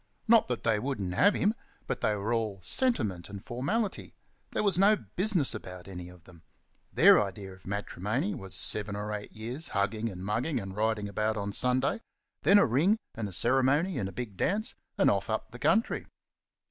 [0.27, 1.53] Not that they wouldn't have him;
[1.85, 4.15] but they were all sentiment and formality
[4.49, 6.41] there was no business about any of them;
[6.91, 11.37] their idea of matrimony was seven or eight years' hugging and mugging and riding about
[11.37, 12.01] on Sunday,
[12.41, 16.07] then a ring and a ceremony and a big dance, and off up the country.